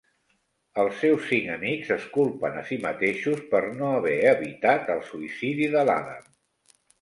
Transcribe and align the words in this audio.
Els 0.83 0.93
seus 1.01 1.27
cinc 1.31 1.51
amics 1.55 1.91
es 1.95 2.07
culpen 2.15 2.57
a 2.61 2.63
si 2.69 2.77
mateixos 2.85 3.43
per 3.51 3.61
no 3.77 3.93
haver 3.99 4.17
evitat 4.31 4.91
el 4.97 5.05
suïcidi 5.11 5.69
de 5.77 5.85
l'Adam. 5.93 6.27